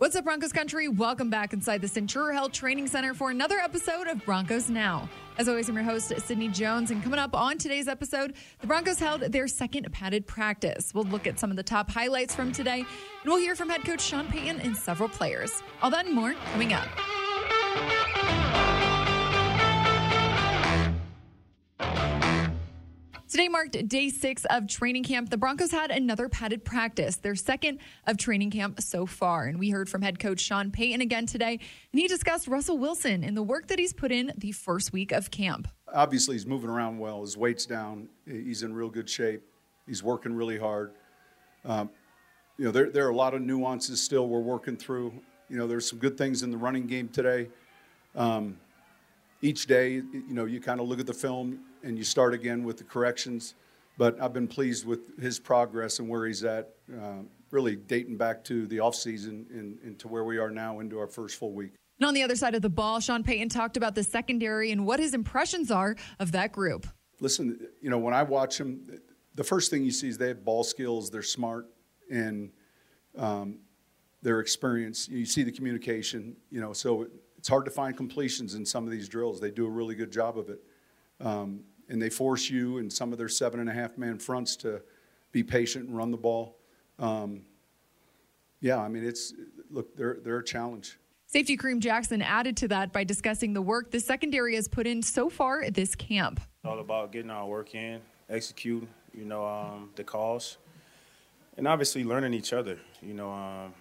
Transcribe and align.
What's 0.00 0.16
up, 0.16 0.24
Broncos 0.24 0.50
country? 0.50 0.88
Welcome 0.88 1.28
back 1.28 1.52
inside 1.52 1.82
the 1.82 1.86
Centura 1.86 2.32
Health 2.32 2.52
Training 2.52 2.86
Center 2.86 3.12
for 3.12 3.30
another 3.30 3.58
episode 3.58 4.06
of 4.06 4.24
Broncos 4.24 4.70
Now. 4.70 5.06
As 5.36 5.46
always, 5.46 5.68
I'm 5.68 5.74
your 5.74 5.84
host, 5.84 6.10
Sydney 6.22 6.48
Jones. 6.48 6.90
And 6.90 7.02
coming 7.02 7.18
up 7.18 7.34
on 7.34 7.58
today's 7.58 7.86
episode, 7.86 8.32
the 8.62 8.66
Broncos 8.66 8.98
held 8.98 9.20
their 9.20 9.46
second 9.46 9.92
padded 9.92 10.26
practice. 10.26 10.94
We'll 10.94 11.04
look 11.04 11.26
at 11.26 11.38
some 11.38 11.50
of 11.50 11.58
the 11.58 11.62
top 11.62 11.90
highlights 11.90 12.34
from 12.34 12.50
today, 12.50 12.78
and 12.78 12.86
we'll 13.26 13.36
hear 13.36 13.54
from 13.54 13.68
head 13.68 13.84
coach 13.84 14.00
Sean 14.00 14.26
Payton 14.26 14.60
and 14.60 14.74
several 14.74 15.10
players. 15.10 15.62
All 15.82 15.90
that 15.90 16.06
and 16.06 16.14
more 16.14 16.32
coming 16.50 16.72
up. 16.72 16.88
Today 23.30 23.46
marked 23.46 23.86
day 23.86 24.08
six 24.08 24.44
of 24.46 24.66
training 24.66 25.04
camp. 25.04 25.30
The 25.30 25.36
Broncos 25.36 25.70
had 25.70 25.92
another 25.92 26.28
padded 26.28 26.64
practice, 26.64 27.14
their 27.14 27.36
second 27.36 27.78
of 28.04 28.16
training 28.16 28.50
camp 28.50 28.82
so 28.82 29.06
far. 29.06 29.44
And 29.44 29.56
we 29.56 29.70
heard 29.70 29.88
from 29.88 30.02
head 30.02 30.18
coach 30.18 30.40
Sean 30.40 30.72
Payton 30.72 31.00
again 31.00 31.26
today, 31.26 31.60
and 31.92 32.00
he 32.00 32.08
discussed 32.08 32.48
Russell 32.48 32.76
Wilson 32.76 33.22
and 33.22 33.36
the 33.36 33.42
work 33.44 33.68
that 33.68 33.78
he's 33.78 33.92
put 33.92 34.10
in 34.10 34.32
the 34.36 34.50
first 34.50 34.92
week 34.92 35.12
of 35.12 35.30
camp. 35.30 35.68
Obviously, 35.94 36.34
he's 36.34 36.44
moving 36.44 36.68
around 36.68 36.98
well. 36.98 37.20
His 37.20 37.36
weight's 37.36 37.66
down. 37.66 38.08
He's 38.26 38.64
in 38.64 38.74
real 38.74 38.90
good 38.90 39.08
shape. 39.08 39.42
He's 39.86 40.02
working 40.02 40.34
really 40.34 40.58
hard. 40.58 40.90
Um, 41.64 41.88
you 42.58 42.64
know, 42.64 42.72
there, 42.72 42.90
there 42.90 43.06
are 43.06 43.10
a 43.10 43.16
lot 43.16 43.34
of 43.34 43.42
nuances 43.42 44.02
still 44.02 44.26
we're 44.26 44.40
working 44.40 44.76
through. 44.76 45.12
You 45.48 45.56
know, 45.56 45.68
there's 45.68 45.88
some 45.88 46.00
good 46.00 46.18
things 46.18 46.42
in 46.42 46.50
the 46.50 46.58
running 46.58 46.88
game 46.88 47.08
today. 47.08 47.46
Um, 48.16 48.58
each 49.42 49.66
day, 49.66 49.94
you 49.94 50.24
know, 50.28 50.44
you 50.44 50.60
kind 50.60 50.80
of 50.80 50.88
look 50.88 51.00
at 51.00 51.06
the 51.06 51.14
film 51.14 51.60
and 51.82 51.96
you 51.96 52.04
start 52.04 52.34
again 52.34 52.64
with 52.64 52.76
the 52.78 52.84
corrections. 52.84 53.54
But 53.98 54.20
I've 54.20 54.32
been 54.32 54.48
pleased 54.48 54.86
with 54.86 55.20
his 55.20 55.38
progress 55.38 55.98
and 55.98 56.08
where 56.08 56.26
he's 56.26 56.42
at, 56.44 56.70
uh, 56.90 57.22
really 57.50 57.76
dating 57.76 58.16
back 58.16 58.42
to 58.44 58.66
the 58.66 58.78
offseason 58.78 59.50
and, 59.50 59.78
and 59.82 59.98
to 59.98 60.08
where 60.08 60.24
we 60.24 60.38
are 60.38 60.50
now 60.50 60.80
into 60.80 60.98
our 60.98 61.06
first 61.06 61.38
full 61.38 61.52
week. 61.52 61.72
And 61.98 62.06
on 62.06 62.14
the 62.14 62.22
other 62.22 62.36
side 62.36 62.54
of 62.54 62.62
the 62.62 62.70
ball, 62.70 63.00
Sean 63.00 63.22
Payton 63.22 63.50
talked 63.50 63.76
about 63.76 63.94
the 63.94 64.02
secondary 64.02 64.72
and 64.72 64.86
what 64.86 65.00
his 65.00 65.12
impressions 65.12 65.70
are 65.70 65.96
of 66.18 66.32
that 66.32 66.50
group. 66.52 66.86
Listen, 67.20 67.60
you 67.82 67.90
know, 67.90 67.98
when 67.98 68.14
I 68.14 68.22
watch 68.22 68.56
them, 68.56 68.86
the 69.34 69.44
first 69.44 69.70
thing 69.70 69.84
you 69.84 69.90
see 69.90 70.08
is 70.08 70.16
they 70.16 70.28
have 70.28 70.44
ball 70.44 70.64
skills, 70.64 71.10
they're 71.10 71.22
smart, 71.22 71.66
and 72.10 72.50
um, 73.18 73.58
their 74.22 74.40
experience. 74.40 75.08
You 75.08 75.26
see 75.26 75.42
the 75.42 75.52
communication, 75.52 76.36
you 76.50 76.60
know, 76.60 76.72
so 76.72 77.06
it's 77.40 77.48
hard 77.48 77.64
to 77.64 77.70
find 77.70 77.96
completions 77.96 78.54
in 78.54 78.66
some 78.66 78.84
of 78.84 78.90
these 78.90 79.08
drills. 79.08 79.40
They 79.40 79.50
do 79.50 79.64
a 79.64 79.70
really 79.70 79.94
good 79.94 80.12
job 80.12 80.36
of 80.36 80.50
it. 80.50 80.62
Um, 81.20 81.60
and 81.88 82.00
they 82.00 82.10
force 82.10 82.50
you 82.50 82.76
and 82.76 82.92
some 82.92 83.12
of 83.12 83.18
their 83.18 83.30
seven 83.30 83.60
and 83.60 83.68
a 83.68 83.72
half 83.72 83.96
man 83.96 84.18
fronts 84.18 84.56
to 84.56 84.82
be 85.32 85.42
patient 85.42 85.88
and 85.88 85.96
run 85.96 86.10
the 86.10 86.18
ball. 86.18 86.58
Um, 86.98 87.40
yeah, 88.60 88.78
I 88.78 88.88
mean, 88.88 89.06
it's 89.06 89.32
look, 89.70 89.96
they're 89.96 90.18
they're 90.22 90.40
a 90.40 90.44
challenge. 90.44 90.98
Safety 91.24 91.56
Kareem 91.56 91.78
Jackson 91.78 92.20
added 92.20 92.58
to 92.58 92.68
that 92.68 92.92
by 92.92 93.04
discussing 93.04 93.54
the 93.54 93.62
work 93.62 93.90
the 93.90 94.00
secondary 94.00 94.54
has 94.56 94.68
put 94.68 94.86
in 94.86 95.00
so 95.00 95.30
far 95.30 95.62
at 95.62 95.72
this 95.72 95.94
camp. 95.94 96.42
All 96.62 96.78
about 96.78 97.10
getting 97.10 97.30
our 97.30 97.46
work 97.46 97.74
in, 97.74 98.02
execute, 98.28 98.86
you 99.14 99.24
know, 99.24 99.46
um, 99.46 99.88
the 99.96 100.04
calls, 100.04 100.58
and 101.56 101.66
obviously 101.66 102.04
learning 102.04 102.34
each 102.34 102.52
other. 102.52 102.78
You 103.00 103.14
know, 103.14 103.32
um, 103.32 103.72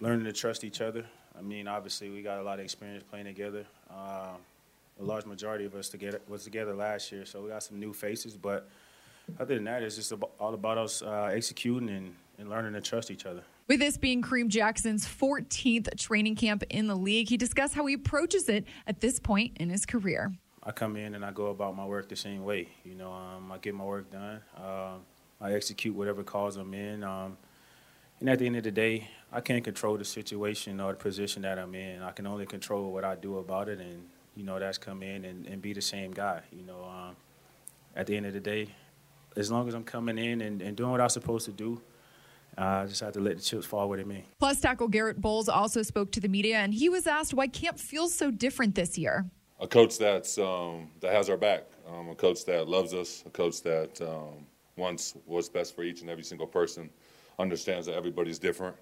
learning 0.00 0.24
to 0.24 0.32
trust 0.32 0.64
each 0.64 0.80
other. 0.80 1.04
I 1.36 1.42
mean, 1.42 1.68
obviously 1.68 2.10
we 2.10 2.22
got 2.22 2.38
a 2.38 2.42
lot 2.42 2.58
of 2.58 2.64
experience 2.64 3.04
playing 3.10 3.26
together. 3.26 3.64
Uh, 3.90 4.36
a 5.00 5.02
large 5.02 5.24
majority 5.24 5.64
of 5.64 5.74
us 5.74 5.88
together 5.88 6.20
was 6.28 6.44
together 6.44 6.74
last 6.74 7.10
year, 7.10 7.24
so 7.24 7.42
we 7.42 7.48
got 7.48 7.62
some 7.62 7.80
new 7.80 7.92
faces. 7.92 8.36
But 8.36 8.68
other 9.38 9.54
than 9.54 9.64
that, 9.64 9.82
it's 9.82 9.96
just 9.96 10.12
all 10.38 10.54
about 10.54 10.78
us 10.78 11.02
uh, 11.02 11.30
executing 11.32 11.88
and, 11.88 12.14
and 12.38 12.50
learning 12.50 12.74
to 12.74 12.80
trust 12.80 13.10
each 13.10 13.26
other. 13.26 13.42
With 13.68 13.80
this 13.80 13.96
being 13.96 14.22
Kareem 14.22 14.48
Jackson's 14.48 15.06
14th 15.06 15.96
training 15.98 16.36
camp 16.36 16.62
in 16.68 16.88
the 16.88 16.96
league, 16.96 17.28
he 17.28 17.36
discussed 17.36 17.74
how 17.74 17.86
he 17.86 17.94
approaches 17.94 18.48
it 18.48 18.64
at 18.86 19.00
this 19.00 19.18
point 19.18 19.56
in 19.58 19.70
his 19.70 19.86
career. 19.86 20.32
I 20.64 20.72
come 20.72 20.96
in 20.96 21.14
and 21.14 21.24
I 21.24 21.30
go 21.32 21.46
about 21.46 21.76
my 21.76 21.84
work 21.84 22.08
the 22.08 22.16
same 22.16 22.44
way. 22.44 22.68
You 22.84 22.94
know, 22.94 23.12
um, 23.12 23.50
I 23.50 23.58
get 23.58 23.74
my 23.74 23.84
work 23.84 24.10
done. 24.10 24.40
Uh, 24.56 24.94
I 25.40 25.54
execute 25.54 25.94
whatever 25.94 26.22
calls 26.22 26.56
I'm 26.56 26.72
in. 26.74 27.02
Um, 27.02 27.36
and 28.20 28.28
at 28.28 28.38
the 28.38 28.46
end 28.46 28.56
of 28.56 28.62
the 28.62 28.70
day, 28.70 29.08
I 29.32 29.40
can't 29.40 29.64
control 29.64 29.96
the 29.96 30.04
situation 30.04 30.78
or 30.80 30.92
the 30.92 30.98
position 30.98 31.42
that 31.42 31.58
I'm 31.58 31.74
in. 31.74 32.02
I 32.02 32.10
can 32.10 32.26
only 32.26 32.44
control 32.44 32.92
what 32.92 33.04
I 33.04 33.14
do 33.14 33.38
about 33.38 33.68
it, 33.68 33.80
and 33.80 34.08
you 34.36 34.44
know, 34.44 34.58
that's 34.58 34.78
come 34.78 35.02
in 35.02 35.24
and, 35.24 35.46
and 35.46 35.62
be 35.62 35.72
the 35.72 35.80
same 35.80 36.12
guy. 36.12 36.42
You 36.52 36.64
know, 36.64 36.84
um, 36.84 37.16
at 37.96 38.06
the 38.06 38.16
end 38.16 38.26
of 38.26 38.34
the 38.34 38.40
day, 38.40 38.68
as 39.36 39.50
long 39.50 39.68
as 39.68 39.74
I'm 39.74 39.84
coming 39.84 40.18
in 40.18 40.42
and, 40.42 40.60
and 40.60 40.76
doing 40.76 40.90
what 40.90 41.00
I'm 41.00 41.08
supposed 41.08 41.46
to 41.46 41.52
do, 41.52 41.80
uh, 42.58 42.60
I 42.60 42.86
just 42.86 43.00
have 43.00 43.14
to 43.14 43.20
let 43.20 43.38
the 43.38 43.42
chips 43.42 43.64
fall 43.64 43.88
where 43.88 43.96
they 43.96 44.04
may. 44.04 44.26
Plus, 44.38 44.60
tackle 44.60 44.88
Garett 44.88 45.18
Bolles 45.18 45.48
also 45.48 45.80
spoke 45.82 46.12
to 46.12 46.20
the 46.20 46.28
media, 46.28 46.58
and 46.58 46.74
he 46.74 46.90
was 46.90 47.06
asked 47.06 47.32
why 47.32 47.46
camp 47.46 47.78
feels 47.78 48.14
so 48.14 48.30
different 48.30 48.74
this 48.74 48.98
year. 48.98 49.24
A 49.60 49.66
coach 49.66 49.96
that's 49.96 50.36
um, 50.38 50.90
that 51.00 51.12
has 51.12 51.30
our 51.30 51.38
back, 51.38 51.64
um, 51.88 52.10
a 52.10 52.14
coach 52.14 52.44
that 52.46 52.68
loves 52.68 52.92
us, 52.92 53.22
a 53.24 53.30
coach 53.30 53.62
that 53.62 54.00
um, 54.02 54.46
wants 54.76 55.14
what's 55.24 55.48
best 55.48 55.74
for 55.74 55.84
each 55.84 56.02
and 56.02 56.10
every 56.10 56.24
single 56.24 56.46
person, 56.46 56.90
understands 57.38 57.86
that 57.86 57.94
everybody's 57.94 58.38
different. 58.38 58.76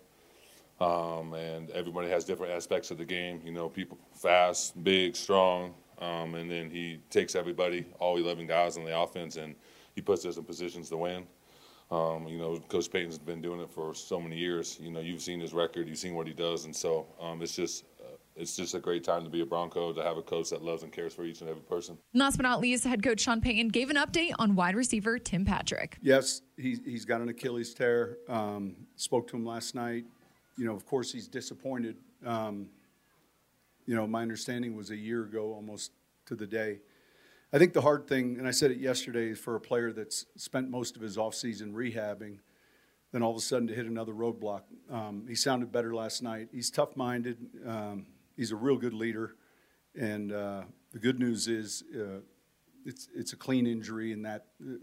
Um, 0.80 1.34
and 1.34 1.70
everybody 1.70 2.08
has 2.08 2.24
different 2.24 2.52
aspects 2.52 2.90
of 2.90 2.98
the 2.98 3.04
game. 3.04 3.40
You 3.44 3.52
know, 3.52 3.68
people 3.68 3.98
fast, 4.14 4.82
big, 4.82 5.14
strong, 5.14 5.74
um, 6.00 6.34
and 6.34 6.50
then 6.50 6.70
he 6.70 7.00
takes 7.10 7.34
everybody, 7.34 7.84
all 7.98 8.16
11 8.16 8.46
guys 8.46 8.78
on 8.78 8.84
the 8.84 8.98
offense, 8.98 9.36
and 9.36 9.54
he 9.94 10.00
puts 10.00 10.24
us 10.24 10.38
in 10.38 10.44
positions 10.44 10.88
to 10.88 10.96
win. 10.96 11.26
Um, 11.90 12.26
you 12.28 12.38
know, 12.38 12.58
Coach 12.68 12.90
Payton's 12.90 13.18
been 13.18 13.42
doing 13.42 13.60
it 13.60 13.70
for 13.70 13.94
so 13.94 14.20
many 14.20 14.38
years. 14.38 14.78
You 14.80 14.90
know, 14.90 15.00
you've 15.00 15.20
seen 15.20 15.40
his 15.40 15.52
record, 15.52 15.88
you've 15.88 15.98
seen 15.98 16.14
what 16.14 16.26
he 16.26 16.32
does, 16.32 16.64
and 16.64 16.74
so 16.74 17.06
um, 17.20 17.42
it's 17.42 17.56
just 17.56 17.84
uh, 18.00 18.16
it's 18.36 18.56
just 18.56 18.74
a 18.74 18.78
great 18.78 19.02
time 19.02 19.24
to 19.24 19.28
be 19.28 19.40
a 19.40 19.46
Bronco 19.46 19.92
to 19.92 20.02
have 20.02 20.16
a 20.16 20.22
coach 20.22 20.50
that 20.50 20.62
loves 20.62 20.84
and 20.84 20.92
cares 20.92 21.12
for 21.12 21.24
each 21.24 21.40
and 21.40 21.50
every 21.50 21.62
person. 21.62 21.98
Last 22.14 22.36
but 22.36 22.44
not 22.44 22.60
least, 22.60 22.84
head 22.84 23.02
coach 23.02 23.20
Sean 23.20 23.40
Payton 23.40 23.68
gave 23.68 23.90
an 23.90 23.96
update 23.96 24.32
on 24.38 24.54
wide 24.54 24.76
receiver 24.76 25.18
Tim 25.18 25.44
Patrick. 25.44 25.98
Yes, 26.00 26.42
he, 26.56 26.78
he's 26.84 27.04
got 27.04 27.22
an 27.22 27.28
Achilles 27.28 27.74
tear. 27.74 28.18
Um, 28.28 28.76
spoke 28.94 29.26
to 29.28 29.36
him 29.36 29.44
last 29.44 29.74
night 29.74 30.04
you 30.60 30.66
know, 30.66 30.74
of 30.74 30.84
course, 30.84 31.10
he's 31.10 31.26
disappointed. 31.26 31.96
Um, 32.24 32.66
you 33.86 33.96
know, 33.96 34.06
my 34.06 34.20
understanding 34.20 34.76
was 34.76 34.90
a 34.90 34.96
year 34.96 35.22
ago, 35.22 35.54
almost 35.54 35.92
to 36.26 36.34
the 36.34 36.46
day. 36.46 36.80
I 37.50 37.56
think 37.56 37.72
the 37.72 37.80
hard 37.80 38.06
thing, 38.06 38.36
and 38.38 38.46
I 38.46 38.50
said 38.50 38.70
it 38.70 38.76
yesterday, 38.76 39.30
is 39.30 39.38
for 39.38 39.56
a 39.56 39.60
player 39.60 39.90
that's 39.90 40.26
spent 40.36 40.68
most 40.68 40.96
of 40.96 41.02
his 41.02 41.16
offseason 41.16 41.72
rehabbing, 41.72 42.40
then 43.10 43.22
all 43.22 43.30
of 43.30 43.38
a 43.38 43.40
sudden 43.40 43.68
to 43.68 43.74
hit 43.74 43.86
another 43.86 44.12
roadblock. 44.12 44.64
Um, 44.90 45.24
he 45.26 45.34
sounded 45.34 45.72
better 45.72 45.94
last 45.94 46.22
night. 46.22 46.50
He's 46.52 46.70
tough 46.70 46.94
minded. 46.94 47.38
Um, 47.66 48.04
he's 48.36 48.52
a 48.52 48.56
real 48.56 48.76
good 48.76 48.92
leader. 48.92 49.36
And 49.98 50.30
uh, 50.30 50.64
the 50.92 50.98
good 50.98 51.18
news 51.18 51.48
is 51.48 51.84
uh, 51.96 52.20
it's, 52.84 53.08
it's 53.16 53.32
a 53.32 53.36
clean 53.36 53.66
injury, 53.66 54.12
and 54.12 54.26
that 54.26 54.44
uh, 54.62 54.74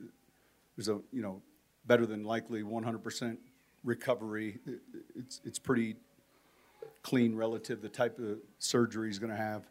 there's 0.75 0.89
a, 0.89 0.99
you 1.13 1.21
know, 1.21 1.43
better 1.85 2.07
than 2.07 2.23
likely 2.23 2.63
100% 2.63 3.37
recovery. 3.87 4.59
It's, 5.15 5.41
it's 5.45 5.57
pretty 5.57 5.95
clean 7.01 7.35
relative 7.35 7.81
the 7.81 7.89
type 7.89 8.19
of 8.19 8.37
surgery 8.59 9.07
he's 9.07 9.17
going 9.17 9.31
to 9.31 9.37
have. 9.37 9.63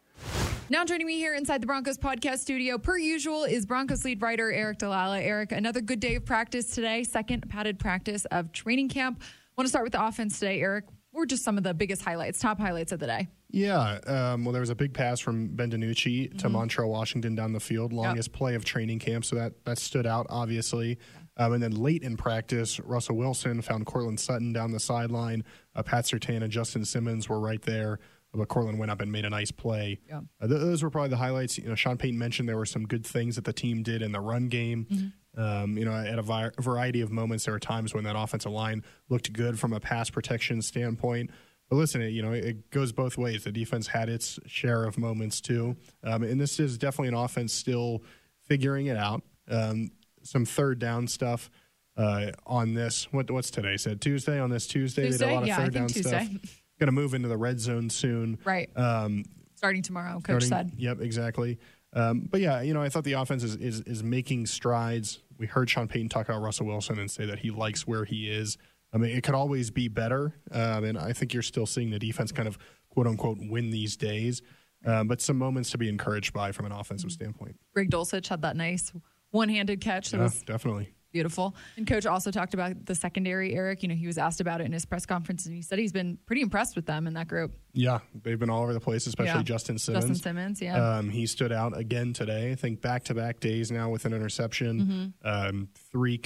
Now 0.68 0.84
joining 0.84 1.06
me 1.06 1.16
here 1.16 1.34
inside 1.34 1.60
the 1.60 1.66
Broncos 1.66 1.98
podcast 1.98 2.38
studio, 2.38 2.78
per 2.78 2.98
usual, 2.98 3.44
is 3.44 3.66
Broncos 3.66 4.04
lead 4.04 4.20
writer 4.20 4.50
Aric 4.50 4.78
DiLalla. 4.78 5.24
Aric, 5.24 5.52
another 5.52 5.80
good 5.80 6.00
day 6.00 6.16
of 6.16 6.24
practice 6.24 6.70
today, 6.70 7.04
second 7.04 7.48
padded 7.48 7.78
practice 7.78 8.24
of 8.26 8.50
training 8.52 8.88
camp. 8.88 9.22
I 9.22 9.26
want 9.56 9.66
to 9.66 9.68
start 9.68 9.84
with 9.84 9.92
the 9.92 10.04
offense 10.04 10.40
today, 10.40 10.60
Aric. 10.60 10.82
What 11.12 11.20
were 11.20 11.26
just 11.26 11.44
some 11.44 11.56
of 11.56 11.62
the 11.62 11.74
biggest 11.74 12.02
highlights, 12.02 12.40
top 12.40 12.58
highlights 12.58 12.90
of 12.90 12.98
the 12.98 13.06
day? 13.06 13.28
Yeah, 13.48 13.98
um, 14.06 14.44
well, 14.44 14.52
there 14.52 14.60
was 14.60 14.70
a 14.70 14.74
big 14.74 14.92
pass 14.92 15.20
from 15.20 15.48
Ben 15.48 15.70
DiNucci 15.70 16.30
mm-hmm. 16.30 16.38
to 16.38 16.48
Montrell 16.48 16.88
Washington 16.88 17.34
down 17.34 17.52
the 17.52 17.60
field, 17.60 17.92
longest 17.92 18.30
yep. 18.30 18.36
play 18.36 18.54
of 18.54 18.64
training 18.64 18.98
camp, 18.98 19.24
so 19.24 19.36
that 19.36 19.64
that 19.64 19.78
stood 19.78 20.06
out 20.06 20.26
obviously. 20.28 20.98
Um, 21.38 21.52
and 21.52 21.62
then 21.62 21.72
late 21.72 22.02
in 22.02 22.16
practice, 22.16 22.80
Russell 22.80 23.16
Wilson 23.16 23.60
found 23.60 23.84
Courtland 23.86 24.18
Sutton 24.18 24.52
down 24.52 24.72
the 24.72 24.80
sideline. 24.80 25.44
Uh, 25.74 25.82
Pat 25.82 26.04
Surtain 26.04 26.42
and 26.42 26.50
Justin 26.50 26.84
Simmons 26.84 27.28
were 27.28 27.38
right 27.38 27.60
there, 27.60 27.98
but 28.32 28.48
Courtland 28.48 28.78
went 28.78 28.90
up 28.90 29.02
and 29.02 29.12
made 29.12 29.26
a 29.26 29.30
nice 29.30 29.50
play. 29.50 30.00
Yeah. 30.08 30.20
Uh, 30.40 30.46
th- 30.46 30.60
those 30.60 30.82
were 30.82 30.90
probably 30.90 31.10
the 31.10 31.18
highlights. 31.18 31.58
You 31.58 31.68
know, 31.68 31.74
Sean 31.74 31.98
Payton 31.98 32.18
mentioned 32.18 32.48
there 32.48 32.56
were 32.56 32.64
some 32.64 32.86
good 32.86 33.06
things 33.06 33.36
that 33.36 33.44
the 33.44 33.52
team 33.52 33.82
did 33.82 34.00
in 34.00 34.12
the 34.12 34.20
run 34.20 34.48
game. 34.48 34.86
Mm-hmm. 34.90 35.40
Um, 35.40 35.76
you 35.76 35.84
know, 35.84 35.92
at 35.92 36.18
a 36.18 36.22
vi- 36.22 36.50
variety 36.58 37.02
of 37.02 37.10
moments, 37.10 37.44
there 37.44 37.52
were 37.52 37.60
times 37.60 37.92
when 37.92 38.04
that 38.04 38.16
offensive 38.16 38.52
line 38.52 38.82
looked 39.10 39.30
good 39.34 39.58
from 39.58 39.74
a 39.74 39.80
pass 39.80 40.08
protection 40.08 40.62
standpoint. 40.62 41.30
But 41.68 41.76
listen, 41.76 42.00
you 42.02 42.22
know, 42.22 42.32
it 42.32 42.70
goes 42.70 42.92
both 42.92 43.18
ways. 43.18 43.44
The 43.44 43.52
defense 43.52 43.88
had 43.88 44.08
its 44.08 44.38
share 44.46 44.84
of 44.84 44.98
moments 44.98 45.40
too, 45.40 45.76
um, 46.04 46.22
and 46.22 46.40
this 46.40 46.60
is 46.60 46.78
definitely 46.78 47.08
an 47.08 47.14
offense 47.14 47.52
still 47.52 48.02
figuring 48.44 48.86
it 48.86 48.96
out. 48.96 49.22
Um, 49.50 49.90
some 50.22 50.44
third 50.44 50.78
down 50.78 51.06
stuff 51.06 51.50
uh, 51.96 52.32
on 52.46 52.74
this. 52.74 53.12
What, 53.12 53.30
what's 53.30 53.50
today? 53.50 53.76
Said 53.76 54.00
Tuesday 54.00 54.38
on 54.38 54.50
this 54.50 54.66
Tuesday. 54.66 55.06
Tuesday? 55.06 55.24
They 55.24 55.30
did 55.30 55.32
a 55.32 55.34
lot 55.34 55.42
of 55.42 55.48
yeah, 55.48 55.56
third 55.56 55.74
down 55.74 55.88
Tuesday. 55.88 56.24
stuff. 56.24 56.62
Going 56.78 56.88
to 56.88 56.92
move 56.92 57.14
into 57.14 57.28
the 57.28 57.38
red 57.38 57.58
zone 57.58 57.88
soon. 57.88 58.38
Right. 58.44 58.70
Um, 58.76 59.24
starting 59.54 59.82
tomorrow, 59.82 60.20
coach 60.20 60.44
starting, 60.44 60.70
said. 60.70 60.78
Yep, 60.78 61.00
exactly. 61.00 61.58
Um, 61.92 62.28
but 62.30 62.40
yeah, 62.40 62.60
you 62.60 62.74
know, 62.74 62.82
I 62.82 62.90
thought 62.90 63.04
the 63.04 63.14
offense 63.14 63.42
is, 63.42 63.56
is, 63.56 63.80
is 63.82 64.02
making 64.02 64.46
strides. 64.46 65.20
We 65.38 65.46
heard 65.46 65.70
Sean 65.70 65.88
Payton 65.88 66.10
talk 66.10 66.28
about 66.28 66.42
Russell 66.42 66.66
Wilson 66.66 66.98
and 66.98 67.10
say 67.10 67.24
that 67.26 67.38
he 67.38 67.50
likes 67.50 67.86
where 67.86 68.04
he 68.04 68.28
is. 68.28 68.58
I 68.92 68.98
mean, 68.98 69.16
it 69.16 69.22
could 69.22 69.34
always 69.34 69.70
be 69.70 69.88
better, 69.88 70.34
um, 70.52 70.84
and 70.84 70.96
I 70.98 71.12
think 71.12 71.34
you're 71.34 71.42
still 71.42 71.66
seeing 71.66 71.90
the 71.90 71.98
defense 71.98 72.32
kind 72.32 72.48
of 72.48 72.56
quote 72.90 73.06
unquote 73.06 73.38
win 73.40 73.70
these 73.70 73.96
days. 73.96 74.42
Um, 74.84 75.08
but 75.08 75.20
some 75.20 75.36
moments 75.38 75.70
to 75.70 75.78
be 75.78 75.88
encouraged 75.88 76.32
by 76.32 76.52
from 76.52 76.66
an 76.66 76.72
offensive 76.72 77.10
standpoint. 77.10 77.56
Greg 77.74 77.90
Dulcich 77.90 78.28
had 78.28 78.42
that 78.42 78.56
nice 78.56 78.92
one-handed 79.30 79.80
catch 79.80 80.10
that 80.10 80.18
Yeah, 80.18 80.22
was 80.24 80.42
definitely. 80.42 80.90
beautiful. 81.12 81.56
And 81.76 81.86
coach 81.86 82.06
also 82.06 82.30
talked 82.30 82.54
about 82.54 82.84
the 82.86 82.94
secondary, 82.94 83.52
Aric. 83.54 83.82
You 83.82 83.88
know, 83.88 83.94
he 83.96 84.06
was 84.06 84.16
asked 84.18 84.40
about 84.40 84.60
it 84.60 84.64
in 84.64 84.72
his 84.72 84.84
press 84.84 85.04
conference 85.04 85.44
and 85.46 85.54
he 85.56 85.62
said 85.62 85.78
he's 85.80 85.92
been 85.92 86.18
pretty 86.26 86.42
impressed 86.42 86.76
with 86.76 86.86
them 86.86 87.06
in 87.08 87.14
that 87.14 87.26
group. 87.26 87.56
Yeah, 87.72 87.98
they've 88.22 88.38
been 88.38 88.50
all 88.50 88.62
over 88.62 88.74
the 88.74 88.80
place, 88.80 89.06
especially 89.08 89.40
Yeah. 89.40 89.42
Justin 89.44 89.78
Simmons. 89.78 90.04
Justin 90.04 90.22
Simmons, 90.22 90.62
yeah. 90.62 90.98
Um, 90.98 91.08
he 91.10 91.26
stood 91.26 91.52
out 91.52 91.76
again 91.76 92.12
today. 92.12 92.52
I 92.52 92.54
think 92.54 92.80
back 92.80 93.02
to 93.04 93.14
back 93.14 93.40
days 93.40 93.72
now 93.72 93.88
with 93.90 94.04
an 94.04 94.12
interception, 94.12 95.12
Mm-hmm. 95.24 95.28
um, 95.28 95.68
three 95.90 96.20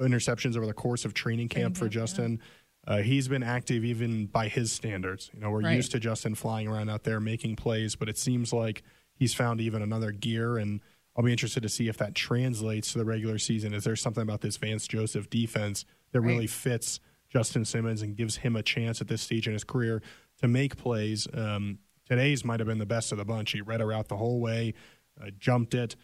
interceptions 0.00 0.56
over 0.56 0.66
the 0.66 0.72
course 0.74 1.04
of 1.04 1.14
training 1.14 1.48
camp 1.48 1.76
for. 1.76 1.88
Justin. 1.88 2.40
Uh, 2.86 2.98
he's 3.02 3.28
been 3.28 3.42
active 3.42 3.84
even 3.84 4.24
by 4.26 4.48
his 4.48 4.72
standards. 4.72 5.30
You 5.34 5.40
know, 5.40 5.50
we're 5.50 5.60
Right. 5.62 5.76
used 5.76 5.92
to 5.92 6.00
Justin 6.00 6.34
flying 6.34 6.66
around 6.66 6.88
out 6.88 7.04
there 7.04 7.20
making 7.20 7.56
plays, 7.56 7.94
but 7.94 8.08
it 8.08 8.16
seems 8.16 8.52
like 8.54 8.82
he's 9.14 9.34
found 9.34 9.60
even 9.60 9.82
another 9.82 10.12
gear. 10.12 10.56
And 10.56 10.80
I'll 11.14 11.22
be 11.24 11.30
interested 11.30 11.62
to 11.62 11.68
see 11.68 11.88
if 11.88 11.98
that 11.98 12.14
translates 12.14 12.92
to 12.92 12.98
the 12.98 13.04
regular 13.04 13.36
season. 13.38 13.74
Is 13.74 13.84
there 13.84 13.96
something 13.96 14.22
about 14.22 14.40
this 14.40 14.56
Vance 14.56 14.88
Joseph 14.88 15.28
defense 15.28 15.84
that 16.12 16.20
Right. 16.22 16.28
really 16.28 16.46
fits 16.46 17.00
Justin 17.28 17.66
Simmons 17.66 18.00
and 18.00 18.16
gives 18.16 18.36
him 18.38 18.56
a 18.56 18.62
chance 18.62 19.00
at 19.02 19.08
this 19.08 19.20
stage 19.20 19.46
in 19.46 19.52
his 19.52 19.62
career 19.64 20.00
to 20.40 20.48
make 20.48 20.76
plays? 20.76 21.28
Um, 21.34 21.80
today's 22.08 22.46
might 22.46 22.60
have 22.60 22.66
been 22.66 22.78
the 22.78 22.86
best 22.86 23.12
of 23.12 23.18
the 23.18 23.26
bunch. 23.26 23.52
He 23.52 23.60
read 23.60 23.80
her 23.80 23.92
out 23.92 24.08
the 24.08 24.16
whole 24.16 24.40
way, 24.40 24.72
uh, 25.20 25.30
jumped 25.38 25.74
it, 25.74 25.96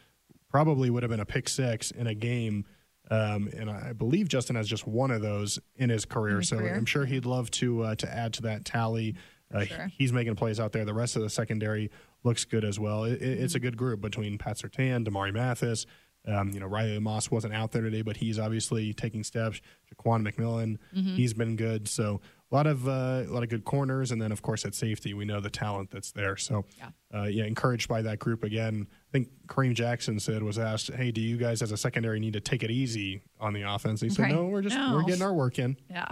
probably 0.51 0.91
would 0.91 1.03
have 1.03 1.11
been 1.11 1.21
a 1.21 1.25
pick 1.27 1.49
six 1.49 1.91
in 1.91 2.07
a 2.07 2.15
game. 2.15 2.67
Um, 3.11 3.49
and 3.57 3.71
I 3.71 3.93
believe 3.93 4.29
Justin 4.29 4.57
has 4.57 4.69
just 4.69 4.87
one 4.87 5.11
of 5.11 5.23
those 5.23 5.59
in 5.77 5.91
his 5.91 6.05
career, 6.05 6.39
his 6.39 6.49
so 6.49 6.59
career. 6.59 6.75
I'm 6.75 6.87
sure 6.87 7.05
he'd 7.07 7.27
love 7.27 7.51
to 7.53 7.83
uh, 7.83 7.95
to 7.97 8.13
add 8.13 8.33
to 8.35 8.43
that 8.43 8.65
tally. 8.65 9.15
Uh, 9.55 9.65
Sure. 9.65 9.89
He's 9.97 10.13
making 10.13 10.35
plays 10.35 10.59
out 10.59 10.73
there. 10.73 10.85
The 10.85 10.93
rest 10.95 11.15
of 11.15 11.23
the 11.23 11.31
secondary 11.31 11.89
looks 12.25 12.45
good 12.45 12.65
as 12.65 12.81
well. 12.81 13.05
It, 13.05 13.23
it- 13.23 13.39
it's 13.41 13.55
a 13.55 13.61
good 13.61 13.77
group 13.77 14.01
between 14.01 14.39
Pat 14.39 14.57
Surtain, 14.59 15.07
Damarri 15.07 15.33
Mathis. 15.33 15.87
Um, 16.27 16.51
you 16.53 16.61
know, 16.61 16.67
Riley 16.67 16.99
Moss 16.99 17.31
wasn't 17.31 17.55
out 17.55 17.71
there 17.73 17.83
today, 17.83 18.03
but 18.03 18.17
he's 18.17 18.39
obviously 18.39 18.93
taking 18.93 19.23
steps. 19.23 19.61
Ja'Quan 19.95 20.27
McMillian, 20.29 20.79
Mm-hmm. 20.95 21.15
he's 21.15 21.33
been 21.35 21.55
good. 21.57 21.87
So 21.89 22.21
a 22.51 22.55
lot 22.55 22.67
of 22.67 22.89
uh, 22.89 23.25
a 23.27 23.31
lot 23.33 23.43
of 23.43 23.49
good 23.49 23.65
corners, 23.65 24.11
and 24.13 24.21
then 24.21 24.33
of 24.33 24.43
course 24.43 24.65
at 24.65 24.75
safety, 24.75 25.15
we 25.15 25.25
know 25.25 25.41
the 25.41 25.51
talent 25.51 25.91
that's 25.91 26.13
there. 26.13 26.37
So 26.37 26.65
Yeah. 26.79 26.89
uh, 27.15 27.25
yeah, 27.25 27.45
encouraged 27.45 27.89
by 27.89 28.03
that 28.03 28.19
group 28.19 28.43
again. 28.45 28.87
I 28.91 29.11
think 29.13 29.29
Kareem 29.47 29.75
Jackson 29.75 30.19
said 30.21 30.43
was 30.43 30.59
asked, 30.59 30.93
"Hey, 30.93 31.11
do 31.13 31.21
you 31.21 31.37
guys 31.37 31.63
as 31.63 31.73
a 31.73 31.77
secondary 31.77 32.19
need 32.21 32.33
to 32.35 32.41
take 32.41 32.63
it 32.63 32.71
easy 32.71 33.23
on 33.41 33.53
the 33.53 33.63
offense?" 33.63 34.01
He 34.01 34.09
said, 34.11 34.23
Right. 34.25 34.33
"No, 34.35 34.47
we're 34.47 34.63
just 34.63 34.77
No. 34.77 34.95
we're 34.95 35.05
getting 35.05 35.23
our 35.23 35.35
work 35.35 35.59
in." 35.59 35.77
Yeah. 35.91 36.07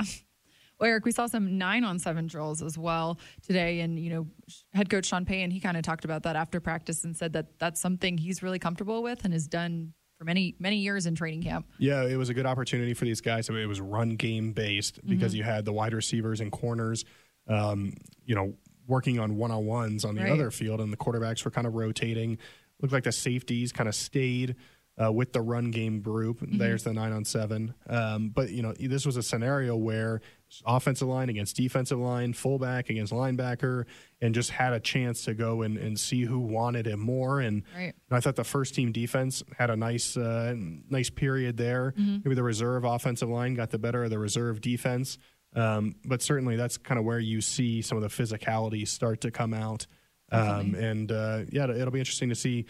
Well, 0.81 0.91
Aric, 0.91 1.05
we 1.05 1.13
saw 1.13 1.27
some 1.29 1.57
nine 1.57 1.85
on 1.85 2.01
seven 2.01 2.27
drills 2.27 2.61
as 2.61 2.77
well 2.77 3.17
today. 3.47 3.79
And, 3.81 3.97
you 3.97 4.11
know, 4.11 4.27
head 4.73 4.91
coach 4.91 5.07
Sean 5.07 5.25
Payton, 5.25 5.53
he 5.53 5.61
kind 5.61 5.77
of 5.77 5.85
talked 5.85 6.05
about 6.05 6.25
that 6.25 6.35
after 6.35 6.59
practice 6.61 7.05
and 7.05 7.17
said 7.17 7.33
that 7.35 7.61
that's 7.61 7.81
something 7.81 8.19
he's 8.19 8.43
really 8.43 8.59
comfortable 8.59 9.01
with 9.01 9.25
and 9.25 9.33
has 9.33 9.47
done 9.47 9.93
for 10.25 10.27
many, 10.27 10.55
many 10.59 10.77
years 10.79 11.07
in 11.07 11.15
training 11.15 11.43
camp. 11.43 11.67
Yeah, 11.79 12.05
it 12.05 12.17
was 12.17 12.29
a 12.29 12.35
good 12.35 12.47
opportunity 12.47 12.95
for 12.95 13.05
these 13.05 13.21
guys. 13.21 13.47
So 13.47 13.55
it 13.55 13.67
was 13.67 13.81
run 13.81 14.17
game 14.17 14.53
based 14.53 15.01
because 15.07 15.33
Mm-hmm. 15.33 15.39
you 15.39 15.43
had 15.45 15.65
the 15.65 15.73
wide 15.73 15.93
receivers 15.95 16.41
and 16.41 16.51
corners, 16.51 17.05
um, 17.49 17.95
you 18.25 18.35
know, 18.35 18.55
working 18.87 19.19
on 19.19 19.37
one 19.37 19.51
on 19.51 19.65
ones 19.67 20.05
on 20.05 20.15
the 20.15 20.23
Right. 20.23 20.33
other 20.33 20.51
field, 20.51 20.81
and 20.81 20.93
the 20.93 20.97
quarterbacks 20.97 21.45
were 21.45 21.51
kind 21.51 21.67
of 21.67 21.75
rotating. 21.75 22.39
Looked 22.81 22.93
like 22.93 23.05
the 23.05 23.13
safeties 23.13 23.73
kind 23.73 23.89
of 23.89 23.95
stayed 23.95 24.57
uh, 25.03 25.11
with 25.13 25.33
the 25.33 25.41
run 25.41 25.71
game 25.71 26.01
group. 26.01 26.41
Mm-hmm. 26.41 26.59
There's 26.59 26.85
the 26.85 26.93
nine 26.93 27.13
on 27.13 27.25
seven. 27.25 27.75
Um, 27.89 28.29
but 28.31 28.51
you 28.51 28.63
know, 28.63 28.73
this 28.79 29.05
was 29.05 29.17
a 29.17 29.23
scenario 29.23 29.77
where 29.77 30.21
offensive 30.65 31.09
line 31.09 31.29
against 31.29 31.57
defensive 31.57 31.99
line, 31.99 32.33
fullback 32.33 32.91
against 32.91 33.13
linebacker, 33.13 33.87
and 34.21 34.35
just 34.35 34.51
had 34.51 34.73
a 34.73 34.79
chance 34.79 35.25
to 35.25 35.35
go 35.35 35.63
and, 35.63 35.77
and 35.77 35.99
see 35.99 36.23
who 36.23 36.39
wanted 36.39 36.87
it 36.87 36.97
more. 36.99 37.41
And 37.41 37.65
Right. 37.75 37.93
and 38.09 38.17
I 38.17 38.21
thought 38.21 38.37
the 38.37 38.45
first 38.45 38.75
team 38.75 38.93
defense 38.93 39.43
had 39.59 39.71
a 39.71 39.77
nice, 39.77 40.17
uh, 40.17 40.55
nice 40.57 41.11
period 41.11 41.57
there. 41.57 41.93
Maybe 41.97 42.35
the 42.37 42.45
reserve 42.45 42.85
offensive 42.85 43.29
line 43.29 43.55
got 43.55 43.71
the 43.71 43.79
better 43.79 44.05
of 44.05 44.11
the 44.11 44.19
reserve 44.21 44.61
defense, 44.61 45.19
um, 45.57 45.97
but 46.05 46.23
certainly 46.23 46.55
that's 46.55 46.77
kind 46.77 47.01
of 47.01 47.05
where 47.05 47.19
you 47.19 47.41
see 47.41 47.83
some 47.83 48.01
of 48.01 48.03
the 48.03 48.09
physicality 48.23 48.87
start 48.87 49.23
to 49.23 49.33
come 49.33 49.53
out. 49.55 49.87
Um, 50.31 50.75
and 50.75 51.13
uh, 51.13 51.43
yeah, 51.51 51.69
it'll 51.69 51.91
be 51.93 51.99
interesting 52.01 52.29
to 52.31 52.35
see 52.35 52.67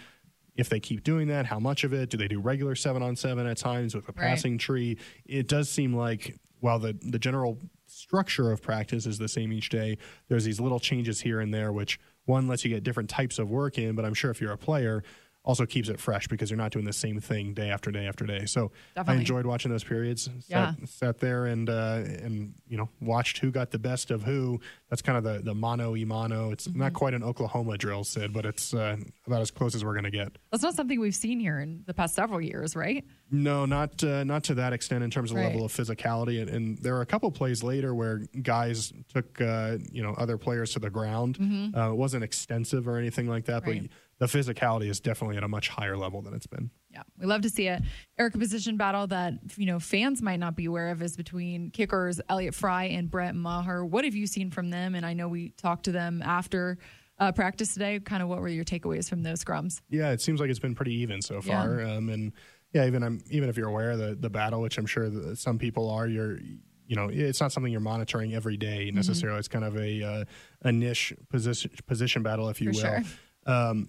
if 0.56 0.68
they 0.68 0.80
keep 0.80 1.02
doing 1.02 1.28
that. 1.28 1.46
How 1.46 1.58
much 1.58 1.84
of 1.84 1.92
it 1.92 2.10
do 2.10 2.16
they 2.16 2.28
do 2.28 2.40
regular 2.40 2.74
seven 2.74 3.02
on 3.02 3.16
seven 3.16 3.46
at 3.46 3.56
times 3.56 3.94
with 3.94 4.08
a 4.08 4.12
Right. 4.12 4.28
passing 4.28 4.58
tree? 4.58 4.98
It 5.26 5.48
does 5.48 5.68
seem 5.68 5.94
like 5.94 6.36
while 6.60 6.78
the 6.78 6.96
the 7.02 7.18
general 7.18 7.58
structure 7.86 8.50
of 8.50 8.62
practice 8.62 9.06
is 9.06 9.18
the 9.18 9.28
same 9.28 9.52
each 9.52 9.68
day, 9.68 9.98
there's 10.28 10.44
these 10.44 10.60
little 10.60 10.80
changes 10.80 11.20
here 11.20 11.40
and 11.40 11.52
there, 11.52 11.72
which 11.72 11.98
one 12.24 12.48
lets 12.48 12.64
you 12.64 12.70
get 12.70 12.82
different 12.82 13.10
types 13.10 13.38
of 13.38 13.50
work 13.50 13.78
in. 13.78 13.94
But 13.94 14.04
I'm 14.04 14.14
sure 14.14 14.30
if 14.30 14.40
you're 14.40 14.52
a 14.52 14.58
player, 14.58 15.02
also 15.44 15.66
keeps 15.66 15.88
it 15.90 16.00
fresh 16.00 16.26
because 16.26 16.50
you're 16.50 16.56
not 16.56 16.72
doing 16.72 16.86
the 16.86 16.92
same 16.92 17.20
thing 17.20 17.52
day 17.52 17.68
after 17.70 17.90
day 17.90 18.06
after 18.06 18.24
day. 18.24 18.46
So 18.46 18.72
Definitely. 18.94 19.16
I 19.18 19.20
enjoyed 19.20 19.44
watching 19.46 19.70
those 19.70 19.84
periods. 19.84 20.24
Sat, 20.24 20.42
Yeah. 20.48 20.72
sat 20.86 21.18
there 21.20 21.46
and 21.46 21.68
uh, 21.68 22.00
and 22.22 22.54
you 22.66 22.78
know 22.78 22.88
watched 23.00 23.38
who 23.38 23.50
got 23.50 23.70
the 23.70 23.78
best 23.78 24.10
of 24.10 24.22
who. 24.22 24.60
That's 24.88 25.02
kind 25.02 25.18
of 25.18 25.24
the 25.24 25.40
the 25.44 25.54
mono 25.54 25.96
e 25.96 26.04
mono. 26.04 26.50
It's 26.50 26.66
Mm-hmm. 26.66 26.78
not 26.78 26.94
quite 26.94 27.12
an 27.14 27.22
Oklahoma 27.22 27.76
drill, 27.76 28.04
Sid, 28.04 28.32
but 28.32 28.46
it's 28.46 28.72
uh, 28.72 28.96
about 29.26 29.42
as 29.42 29.50
close 29.50 29.74
as 29.74 29.84
we're 29.84 29.92
going 29.92 30.04
to 30.04 30.10
get. 30.10 30.38
That's 30.50 30.62
not 30.62 30.74
something 30.74 30.98
we've 30.98 31.14
seen 31.14 31.38
here 31.40 31.60
in 31.60 31.82
the 31.86 31.92
past 31.94 32.14
several 32.14 32.40
years, 32.40 32.74
right? 32.74 33.04
No, 33.30 33.66
not 33.66 34.02
uh, 34.02 34.24
not 34.24 34.44
to 34.44 34.54
that 34.54 34.72
extent 34.72 35.04
in 35.04 35.10
terms 35.10 35.30
of 35.30 35.36
Right. 35.36 35.46
level 35.46 35.64
of 35.66 35.72
physicality. 35.72 36.40
And, 36.40 36.48
and 36.48 36.78
there 36.78 36.94
were 36.94 37.02
a 37.02 37.06
couple 37.06 37.30
plays 37.32 37.62
later 37.62 37.94
where 37.94 38.22
guys 38.42 38.92
took 39.12 39.40
uh, 39.42 39.76
you 39.92 40.02
know 40.02 40.14
other 40.16 40.38
players 40.38 40.72
to 40.72 40.78
the 40.78 40.90
ground. 40.90 41.36
Uh, 41.76 41.90
it 41.90 41.96
wasn't 41.96 42.24
extensive 42.24 42.88
or 42.88 42.96
anything 42.96 43.28
like 43.28 43.44
that, 43.44 43.62
Mm-hmm. 43.64 43.70
Right. 43.70 43.82
but 43.82 43.90
the 44.18 44.26
physicality 44.26 44.88
is 44.88 45.00
definitely 45.00 45.36
at 45.36 45.42
a 45.42 45.48
much 45.48 45.68
higher 45.68 45.96
level 45.96 46.22
than 46.22 46.34
it's 46.34 46.46
been. 46.46 46.70
Yeah, 46.90 47.02
we 47.18 47.26
love 47.26 47.42
to 47.42 47.50
see 47.50 47.66
it. 47.66 47.82
Aric, 48.18 48.34
a 48.34 48.38
position 48.38 48.76
battle 48.76 49.06
that 49.08 49.34
you 49.56 49.66
know 49.66 49.80
fans 49.80 50.22
might 50.22 50.38
not 50.38 50.54
be 50.56 50.66
aware 50.66 50.90
of 50.90 51.02
is 51.02 51.16
between 51.16 51.70
kickers 51.70 52.20
Elliott 52.28 52.54
Fry 52.54 52.84
and 52.84 53.10
Brett 53.10 53.34
Maher. 53.34 53.84
What 53.84 54.04
have 54.04 54.14
you 54.14 54.26
seen 54.26 54.50
from 54.50 54.70
them? 54.70 54.94
And 54.94 55.04
I 55.04 55.12
know 55.14 55.28
we 55.28 55.50
talked 55.50 55.84
to 55.86 55.92
them 55.92 56.22
after 56.22 56.78
uh, 57.18 57.32
practice 57.32 57.72
today. 57.74 57.98
Kind 58.00 58.22
of 58.22 58.28
what 58.28 58.40
were 58.40 58.48
your 58.48 58.64
takeaways 58.64 59.08
from 59.08 59.22
those 59.22 59.44
scrums? 59.44 59.80
Yeah, 59.90 60.10
it 60.12 60.20
seems 60.20 60.40
like 60.40 60.50
it's 60.50 60.58
been 60.60 60.74
pretty 60.74 60.94
even 60.94 61.20
so 61.22 61.40
Yeah. 61.44 61.62
far. 61.62 61.82
Um, 61.82 62.08
and 62.08 62.32
yeah, 62.72 62.86
even 62.86 63.02
I'm 63.02 63.22
even 63.30 63.48
if 63.48 63.56
you're 63.56 63.68
aware 63.68 63.90
of 63.92 63.98
the 63.98 64.14
the 64.14 64.30
battle, 64.30 64.60
which 64.60 64.78
I'm 64.78 64.86
sure 64.86 65.10
some 65.34 65.58
people 65.58 65.90
are, 65.90 66.06
you're 66.06 66.38
you 66.86 66.96
know 66.96 67.08
it's 67.10 67.40
not 67.40 67.50
something 67.50 67.72
you're 67.72 67.80
monitoring 67.80 68.34
every 68.34 68.56
day 68.56 68.86
Mm-hmm. 68.86 68.96
necessarily. 68.96 69.38
It's 69.40 69.48
kind 69.48 69.64
of 69.64 69.76
a 69.76 70.02
uh, 70.02 70.24
a 70.62 70.70
niche 70.72 71.12
position 71.28 71.72
position 71.86 72.22
battle, 72.22 72.48
if 72.50 72.60
you 72.60 72.72
For 72.72 72.76
will. 72.76 73.02
sure. 73.02 73.02
Um, 73.46 73.88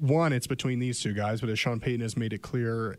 one, 0.00 0.32
it's 0.32 0.46
between 0.46 0.78
these 0.80 1.00
two 1.00 1.12
guys, 1.14 1.40
but 1.40 1.48
as 1.50 1.58
Sean 1.58 1.80
Payton 1.80 2.00
has 2.00 2.16
made 2.16 2.32
it 2.32 2.42
clear. 2.42 2.98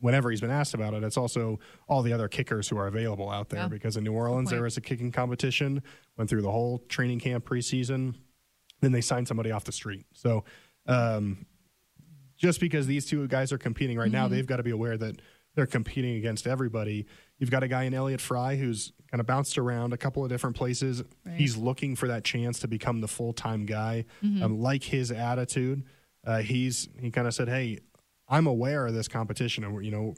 Whenever 0.00 0.30
he's 0.30 0.40
been 0.40 0.48
asked 0.52 0.74
about 0.74 0.94
it, 0.94 1.02
it's 1.02 1.16
also 1.16 1.58
all 1.88 2.02
the 2.02 2.12
other 2.12 2.28
kickers 2.28 2.68
who 2.68 2.78
are 2.78 2.86
available 2.86 3.28
out 3.28 3.48
there 3.48 3.62
Yeah. 3.62 3.66
because 3.68 3.96
in 3.96 4.04
New 4.04 4.12
Orleans 4.12 4.48
there 4.48 4.62
was 4.62 4.76
a 4.76 4.80
kicking 4.80 5.10
competition, 5.10 5.82
went 6.16 6.30
through 6.30 6.42
the 6.42 6.52
whole 6.52 6.78
training 6.88 7.18
camp 7.18 7.44
preseason, 7.44 8.14
then 8.80 8.92
they 8.92 9.00
signed 9.00 9.26
somebody 9.26 9.50
off 9.50 9.64
the 9.64 9.72
street. 9.72 10.06
So 10.14 10.44
um, 10.86 11.46
just 12.36 12.60
because 12.60 12.86
these 12.86 13.06
two 13.06 13.26
guys 13.26 13.52
are 13.52 13.58
competing 13.58 13.98
right 13.98 14.04
Mm-hmm. 14.06 14.12
now, 14.12 14.28
they've 14.28 14.46
got 14.46 14.58
to 14.58 14.62
be 14.62 14.70
aware 14.70 14.96
that 14.96 15.20
they're 15.56 15.66
competing 15.66 16.14
against 16.14 16.46
everybody. 16.46 17.04
You've 17.38 17.50
got 17.50 17.64
a 17.64 17.68
guy 17.68 17.82
in 17.82 17.92
Elliott 17.92 18.20
Fry 18.20 18.54
who's 18.54 18.92
kind 19.10 19.20
of 19.20 19.26
bounced 19.26 19.58
around 19.58 19.92
a 19.92 19.96
couple 19.96 20.22
of 20.22 20.28
different 20.30 20.54
places. 20.54 21.02
Right. 21.26 21.34
He's 21.34 21.56
looking 21.56 21.96
for 21.96 22.06
that 22.06 22.22
chance 22.22 22.60
to 22.60 22.68
become 22.68 23.00
the 23.00 23.08
full 23.08 23.32
time 23.32 23.66
guy. 23.66 24.04
Mm-hmm. 24.22 24.44
Um, 24.44 24.60
like 24.60 24.84
his 24.84 25.10
attitude, 25.10 25.82
uh, 26.26 26.38
he's 26.38 26.88
he 27.00 27.10
kind 27.10 27.26
of 27.26 27.34
said, 27.34 27.48
"Hey, 27.48 27.78
I'm 28.28 28.46
aware 28.46 28.86
of 28.86 28.94
this 28.94 29.08
competition, 29.08 29.64
and 29.64 29.74
we're, 29.74 29.82
you 29.82 29.90
know." 29.90 30.14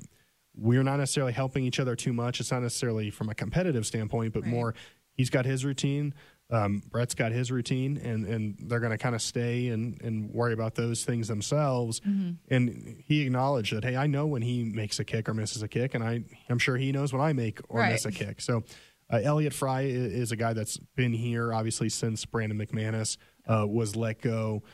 We're 0.57 0.83
not 0.83 0.97
necessarily 0.97 1.33
helping 1.33 1.65
each 1.65 1.79
other 1.79 1.95
too 1.95 2.13
much. 2.13 2.41
It's 2.41 2.51
not 2.51 2.63
necessarily 2.63 3.09
from 3.11 3.29
a 3.29 3.35
competitive 3.37 3.87
standpoint, 3.87 4.33
but 4.35 4.43
Right. 4.43 4.51
more 4.51 4.75
he's 5.13 5.31
got 5.31 5.47
his 5.47 5.65
routine. 5.65 6.13
Um, 6.51 6.83
Brett's 6.91 7.15
got 7.15 7.31
his 7.31 7.53
routine, 7.53 7.97
and, 7.99 8.27
and 8.27 8.57
they're 8.67 8.81
going 8.81 8.91
to 8.91 8.99
kind 8.99 9.15
of 9.15 9.23
stay 9.23 9.69
and, 9.69 10.03
and 10.03 10.29
worry 10.33 10.53
about 10.53 10.75
those 10.75 11.05
things 11.05 11.29
themselves. 11.29 12.01
And 12.05 13.01
he 13.07 13.23
acknowledged 13.23 13.73
that, 13.77 13.85
hey, 13.85 13.97
I 13.97 14.09
know 14.09 14.27
when 14.27 14.43
he 14.43 14.65
makes 14.65 14.99
a 14.99 15.05
kick 15.05 15.29
or 15.29 15.35
misses 15.35 15.63
a 15.63 15.69
kick, 15.69 15.95
and 15.95 16.03
I, 16.03 16.25
I'm 16.49 16.59
sure 16.59 16.77
he 16.77 16.91
knows 16.91 17.13
when 17.13 17.23
I 17.23 17.33
make 17.33 17.61
or 17.69 17.81
Right. 17.81 17.93
miss 17.93 18.05
a 18.05 18.11
kick. 18.11 18.41
So 18.41 18.65
uh, 19.09 19.21
Elliott 19.23 19.55
Fry 19.55 19.83
is 19.83 20.33
a 20.33 20.37
guy 20.37 20.53
that's 20.53 20.79
been 20.97 21.13
here, 21.13 21.55
obviously, 21.55 21.89
since 21.89 22.25
Brandon 22.25 22.59
McManus 22.59 23.19
uh, 23.47 23.67
was 23.69 23.95
let 23.95 24.21
go. 24.21 24.65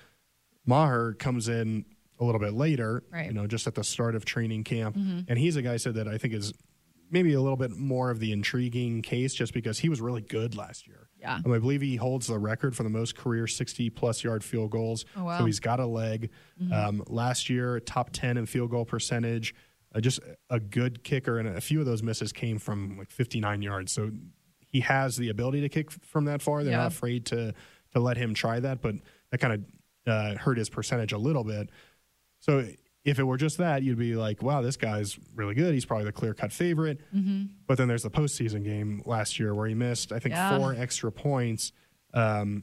Maher 0.67 1.13
comes 1.15 1.49
in 1.49 1.85
a 2.19 2.25
little 2.25 2.41
bit 2.41 2.53
later, 2.55 3.03
Right. 3.11 3.27
you 3.27 3.33
know, 3.33 3.47
just 3.47 3.67
at 3.67 3.75
the 3.75 3.85
start 3.85 4.15
of 4.15 4.25
training 4.25 4.65
camp. 4.65 4.97
And 4.97 5.39
he's 5.39 5.57
a 5.57 5.63
guy 5.63 5.77
said 5.77 5.95
that 5.95 6.09
I 6.09 6.19
think 6.19 6.35
is 6.35 6.53
maybe 7.11 7.33
a 7.35 7.41
little 7.41 7.57
bit 7.57 7.71
more 7.71 8.11
of 8.11 8.19
the 8.19 8.33
intriguing 8.33 9.01
case 9.03 9.33
just 9.35 9.53
because 9.55 9.79
he 9.79 9.89
was 9.89 10.01
really 10.01 10.23
good 10.23 10.57
last 10.57 10.89
year. 10.89 11.09
Yeah. 11.21 11.41
Um, 11.45 11.53
I 11.53 11.59
believe 11.59 11.81
he 11.83 11.97
holds 11.97 12.27
the 12.27 12.39
record 12.39 12.75
for 12.75 12.83
the 12.83 12.89
most 12.91 13.17
career 13.17 13.47
60 13.47 13.91
plus 13.91 14.25
yard 14.25 14.43
field 14.43 14.71
goals. 14.71 15.05
Oh, 15.17 15.25
wow. 15.25 15.39
So 15.39 15.45
he's 15.45 15.61
got 15.61 15.79
a 15.79 15.87
leg. 15.87 16.31
Um, 16.73 17.03
last 17.07 17.49
year, 17.49 17.79
top 17.81 18.11
10 18.13 18.37
in 18.39 18.47
field 18.47 18.71
goal 18.71 18.85
percentage. 18.85 19.55
uh, 19.95 20.01
just 20.01 20.21
a 20.51 20.59
good 20.61 21.05
kicker, 21.05 21.39
and 21.39 21.49
a 21.49 21.61
few 21.61 21.81
of 21.81 21.87
those 21.87 22.03
misses 22.03 22.31
came 22.33 22.59
from 22.59 22.99
like 22.99 23.11
59 23.11 23.63
yards. 23.63 23.93
So 23.93 24.11
he 24.67 24.81
has 24.81 25.17
the 25.17 25.29
ability 25.31 25.61
to 25.63 25.69
kick 25.71 25.91
from 25.91 26.25
that 26.27 26.43
far. 26.43 26.65
They're 26.65 26.73
Yeah. 26.73 26.79
not 26.79 26.93
afraid 26.93 27.25
to 27.27 27.55
to 27.93 28.01
let 28.01 28.17
him 28.19 28.35
try 28.35 28.61
that, 28.61 28.83
but 28.83 28.97
that 29.31 29.39
kind 29.39 29.55
of 29.55 29.61
uh, 30.07 30.37
hurt 30.37 30.59
his 30.59 30.69
percentage 30.69 31.13
a 31.13 31.19
little 31.19 31.45
bit. 31.45 31.71
So 32.41 32.67
if 33.05 33.19
it 33.19 33.25
were 33.25 33.37
just 33.37 33.59
that, 33.59 33.83
you'd 33.83 33.99
be 33.99 34.15
like, 34.17 34.43
wow, 34.43 34.63
this 34.63 34.77
guy's 34.77 35.19
really 35.35 35.55
good. 35.55 35.75
He's 35.75 35.85
probably 35.85 36.05
the 36.07 36.13
clear 36.13 36.35
cut 36.35 36.53
favorite. 36.53 37.01
But 37.67 37.79
then 37.79 37.89
there's 37.89 38.03
the 38.03 38.11
postseason 38.11 38.65
game 38.65 39.03
last 39.07 39.39
year 39.39 39.55
where 39.55 39.67
he 39.67 39.75
missed, 39.75 40.13
I 40.13 40.19
think, 40.19 40.35
Yeah. 40.35 40.59
four 40.59 40.75
extra 40.75 41.11
points 41.13 41.73
um, 42.15 42.63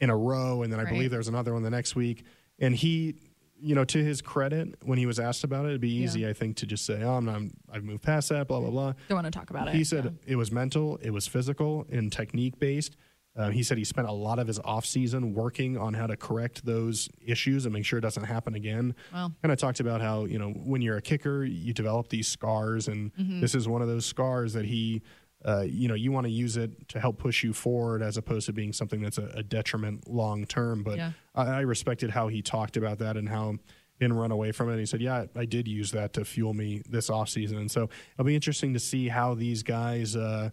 in 0.00 0.10
a 0.10 0.16
row. 0.16 0.62
And 0.62 0.72
then 0.72 0.80
I 0.80 0.84
Right. 0.84 0.92
believe 0.92 1.10
there's 1.10 1.28
another 1.28 1.52
one 1.54 1.62
the 1.62 1.70
next 1.70 1.94
week. 1.96 2.24
And 2.58 2.74
he, 2.74 3.14
you 3.60 3.74
know, 3.74 3.84
to 3.84 4.02
his 4.02 4.20
credit, 4.20 4.74
when 4.84 4.98
he 4.98 5.06
was 5.06 5.18
asked 5.20 5.44
about 5.44 5.64
it, 5.66 5.68
it'd 5.70 5.80
be 5.80 5.92
easy, 5.94 6.20
Yeah. 6.20 6.30
I 6.30 6.32
think, 6.32 6.56
to 6.58 6.66
just 6.66 6.84
say, 6.84 7.02
oh, 7.02 7.14
I'm 7.16 7.24
not, 7.24 7.42
I've 7.72 7.84
moved 7.84 8.02
past 8.02 8.28
that, 8.30 8.48
blah, 8.48 8.60
blah, 8.60 8.70
blah. 8.70 8.92
Don't 9.08 9.16
want 9.22 9.26
to 9.26 9.30
talk 9.30 9.50
about 9.50 9.68
it. 9.68 9.74
He 9.74 9.84
said 9.84 10.04
Yeah. 10.04 10.32
it 10.32 10.36
was 10.36 10.50
mental, 10.52 10.96
it 11.02 11.10
was 11.10 11.26
physical, 11.28 11.86
and 11.90 12.10
technique 12.12 12.58
based. 12.58 12.96
Uh, 13.34 13.48
he 13.50 13.62
said 13.62 13.78
he 13.78 13.84
spent 13.84 14.06
a 14.06 14.12
lot 14.12 14.38
of 14.38 14.46
his 14.46 14.58
offseason 14.58 15.32
working 15.32 15.78
on 15.78 15.94
how 15.94 16.06
to 16.06 16.16
correct 16.16 16.64
those 16.66 17.08
issues 17.24 17.64
and 17.64 17.72
make 17.72 17.84
sure 17.84 17.98
it 17.98 18.02
doesn't 18.02 18.24
happen 18.24 18.54
again. 18.54 18.94
Wow. 19.12 19.32
Kind 19.42 19.52
of 19.52 19.58
talked 19.58 19.80
about 19.80 20.00
how, 20.02 20.26
you 20.26 20.38
know, 20.38 20.50
when 20.50 20.82
you're 20.82 20.98
a 20.98 21.02
kicker, 21.02 21.42
you 21.44 21.72
develop 21.72 22.08
these 22.08 22.28
scars, 22.28 22.88
and 22.88 23.10
Mm-hmm. 23.14 23.40
this 23.40 23.54
is 23.54 23.66
one 23.66 23.80
of 23.82 23.88
those 23.88 24.04
scars 24.04 24.52
that 24.52 24.64
he, 24.66 25.00
uh, 25.46 25.62
you 25.66 25.88
know, 25.88 25.94
you 25.94 26.12
want 26.12 26.26
to 26.26 26.30
use 26.30 26.56
it 26.58 26.88
to 26.88 27.00
help 27.00 27.18
push 27.18 27.42
you 27.42 27.52
forward 27.54 28.02
as 28.02 28.16
opposed 28.18 28.46
to 28.46 28.52
being 28.52 28.72
something 28.72 29.00
that's 29.00 29.18
a, 29.18 29.26
a 29.34 29.42
detriment 29.42 30.08
long 30.08 30.44
term. 30.44 30.82
But 30.82 30.98
Yeah. 30.98 31.12
I, 31.34 31.46
I 31.46 31.60
respected 31.60 32.10
how 32.10 32.28
he 32.28 32.42
talked 32.42 32.76
about 32.76 32.98
that 32.98 33.16
and 33.16 33.28
how 33.28 33.52
he 33.52 33.58
didn't 33.98 34.16
run 34.18 34.30
away 34.30 34.52
from 34.52 34.68
it. 34.70 34.78
He 34.78 34.86
said, 34.86 35.00
"Yeah, 35.00 35.24
I 35.34 35.44
did 35.46 35.66
use 35.68 35.90
that 35.92 36.12
to 36.14 36.24
fuel 36.24 36.52
me 36.54 36.82
this 36.88 37.08
offseason." 37.08 37.56
And 37.56 37.70
so 37.70 37.88
it'll 38.14 38.26
be 38.26 38.34
interesting 38.34 38.72
to 38.74 38.78
see 38.80 39.08
how 39.08 39.34
these 39.34 39.62
guys, 39.62 40.16
uh, 40.16 40.50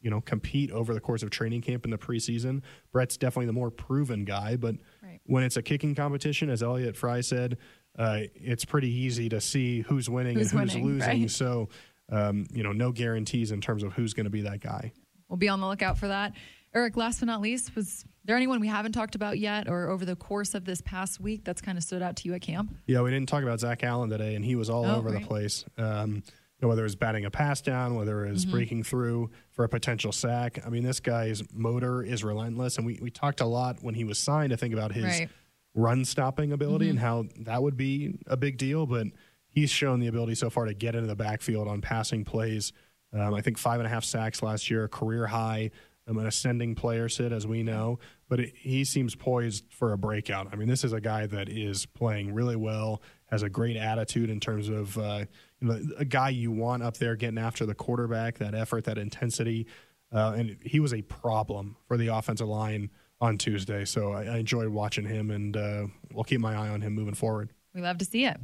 you 0.00 0.10
know, 0.10 0.20
compete 0.20 0.70
over 0.70 0.94
the 0.94 1.00
course 1.00 1.22
of 1.22 1.30
training 1.30 1.60
camp 1.62 1.84
in 1.84 1.90
the 1.90 1.98
preseason. 1.98 2.62
Brett's 2.92 3.16
definitely 3.16 3.46
the 3.46 3.52
more 3.52 3.70
proven 3.70 4.24
guy, 4.24 4.56
but 4.56 4.76
Right. 5.02 5.20
when 5.26 5.42
it's 5.44 5.56
a 5.56 5.62
kicking 5.62 5.94
competition, 5.94 6.48
as 6.50 6.62
Elliott 6.62 6.96
Fry 6.96 7.20
said, 7.20 7.58
uh, 7.98 8.20
it's 8.34 8.64
pretty 8.64 8.90
easy 8.90 9.28
to 9.28 9.40
see 9.40 9.80
who's 9.80 10.08
winning 10.08 10.38
Who's 10.38 10.52
and 10.52 10.60
who's 10.60 10.74
winning, 10.74 10.86
losing. 10.86 11.20
right. 11.22 11.30
So, 11.30 11.68
um, 12.08 12.46
you 12.52 12.62
know, 12.62 12.72
no 12.72 12.92
guarantees 12.92 13.50
in 13.52 13.60
terms 13.60 13.82
of 13.82 13.92
who's 13.92 14.14
going 14.14 14.24
to 14.24 14.30
be 14.30 14.42
that 14.42 14.60
guy. 14.60 14.92
We'll 15.28 15.36
be 15.36 15.48
on 15.48 15.60
the 15.60 15.66
lookout 15.66 15.98
for 15.98 16.08
that. 16.08 16.32
Aric, 16.74 16.96
last 16.96 17.18
but 17.20 17.26
not 17.26 17.40
least, 17.40 17.74
was 17.74 18.04
there 18.24 18.36
anyone 18.36 18.60
we 18.60 18.68
haven't 18.68 18.92
talked 18.92 19.16
about 19.16 19.38
yet 19.38 19.68
or 19.68 19.88
over 19.90 20.04
the 20.04 20.14
course 20.16 20.54
of 20.54 20.64
this 20.64 20.80
past 20.80 21.20
week 21.20 21.44
that's 21.44 21.60
kind 21.60 21.76
of 21.76 21.82
stood 21.82 22.00
out 22.00 22.14
to 22.16 22.28
you 22.28 22.34
at 22.34 22.42
camp? 22.42 22.72
Yeah, 22.86 23.02
we 23.02 23.10
didn't 23.10 23.28
talk 23.28 23.42
about 23.42 23.58
Zach 23.60 23.82
Allen 23.82 24.08
today, 24.08 24.34
and 24.36 24.44
he 24.44 24.54
was 24.54 24.70
all 24.70 24.86
Oh, 24.86 24.96
over 24.96 25.10
right. 25.10 25.20
the 25.20 25.26
place. 25.26 25.64
Um, 25.76 26.22
know, 26.62 26.68
whether 26.68 26.82
it 26.82 26.84
was 26.84 26.96
batting 26.96 27.24
a 27.24 27.30
pass 27.30 27.60
down, 27.60 27.94
whether 27.94 28.24
it 28.26 28.32
was 28.32 28.42
Mm-hmm. 28.44 28.50
breaking 28.52 28.82
through 28.84 29.30
for 29.50 29.64
a 29.64 29.68
potential 29.68 30.12
sack. 30.12 30.58
I 30.64 30.68
mean, 30.70 30.82
this 30.82 31.00
guy's 31.00 31.42
motor 31.52 32.02
is 32.02 32.22
relentless, 32.24 32.76
and 32.76 32.86
we, 32.86 32.98
we 33.00 33.10
talked 33.10 33.40
a 33.40 33.46
lot 33.46 33.78
when 33.82 33.94
he 33.94 34.04
was 34.04 34.18
signed. 34.18 34.52
I 34.52 34.56
think 34.56 34.74
about 34.74 34.92
his 34.92 35.04
Right. 35.04 35.28
run 35.74 36.04
stopping 36.04 36.52
ability 36.52 36.86
Mm-hmm. 36.86 36.90
and 36.90 36.98
how 37.00 37.24
that 37.44 37.62
would 37.62 37.76
be 37.76 38.18
a 38.26 38.36
big 38.36 38.58
deal, 38.58 38.86
but 38.86 39.06
he's 39.48 39.70
shown 39.70 40.00
the 40.00 40.06
ability 40.06 40.34
so 40.34 40.50
far 40.50 40.64
to 40.66 40.74
get 40.74 40.94
into 40.94 41.06
the 41.06 41.16
backfield 41.16 41.66
on 41.68 41.80
passing 41.80 42.24
plays. 42.24 42.72
Um, 43.12 43.34
I 43.34 43.40
think 43.40 43.58
five 43.58 43.80
and 43.80 43.86
a 43.86 43.90
half 43.90 44.04
sacks 44.04 44.42
last 44.42 44.70
year, 44.70 44.86
career 44.86 45.26
high. 45.26 45.70
I'm 46.06 46.18
an 46.18 46.26
ascending 46.26 46.74
player, 46.74 47.08
Sid, 47.08 47.32
as 47.32 47.46
we 47.46 47.62
know, 47.62 47.98
but 48.30 48.40
it, 48.40 48.54
he 48.56 48.84
seems 48.84 49.14
poised 49.14 49.64
for 49.68 49.92
a 49.92 49.98
breakout. 49.98 50.48
I 50.52 50.56
mean, 50.56 50.68
this 50.68 50.84
is 50.84 50.94
a 50.94 51.00
guy 51.00 51.26
that 51.26 51.50
is 51.50 51.84
playing 51.84 52.32
really 52.32 52.56
well, 52.56 53.02
has 53.26 53.42
a 53.42 53.50
great 53.50 53.76
attitude 53.76 54.30
in 54.30 54.40
terms 54.40 54.68
of 54.68 54.96
uh, 54.96 55.24
you 55.60 55.68
know 55.68 55.80
a 55.98 56.04
guy 56.06 56.30
you 56.30 56.50
want 56.52 56.82
up 56.82 56.96
there 56.96 57.16
getting 57.16 57.38
after 57.38 57.66
the 57.66 57.74
quarterback, 57.74 58.38
that 58.38 58.54
effort, 58.54 58.84
that 58.84 58.96
intensity, 58.96 59.66
uh, 60.12 60.34
and 60.36 60.56
he 60.64 60.80
was 60.80 60.94
a 60.94 61.02
problem 61.02 61.76
for 61.86 61.98
the 61.98 62.06
offensive 62.06 62.48
line 62.48 62.88
on 63.20 63.36
Tuesday. 63.36 63.84
So 63.84 64.12
I, 64.12 64.24
I 64.24 64.36
enjoyed 64.38 64.68
watching 64.68 65.04
him, 65.04 65.30
and 65.30 65.56
uh, 65.56 65.86
we'll 66.14 66.24
keep 66.24 66.40
my 66.40 66.54
eye 66.54 66.68
on 66.68 66.80
him 66.80 66.94
moving 66.94 67.14
forward. 67.14 67.50
We 67.74 67.82
love 67.82 67.98
to 67.98 68.04
see 68.04 68.24
it. 68.24 68.40